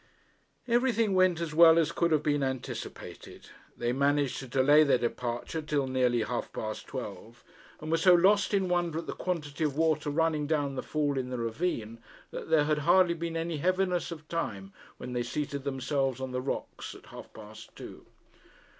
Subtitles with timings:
[0.67, 3.49] Everything went as well as could have been anticipated.
[3.77, 7.43] They managed to delay their departure till nearly half past twelve,
[7.79, 11.19] and were so lost in wonder at the quantity of water running down the fall
[11.19, 11.99] in the ravine,
[12.31, 16.41] that there had hardly been any heaviness of time when they seated themselves on the
[16.41, 18.07] rocks at half past two.